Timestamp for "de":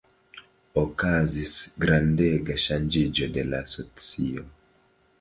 3.39-3.49